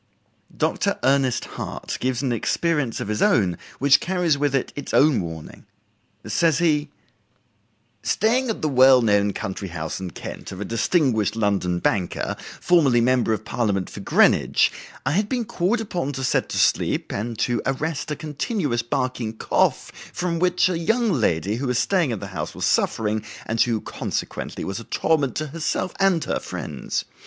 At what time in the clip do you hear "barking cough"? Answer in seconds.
18.81-19.91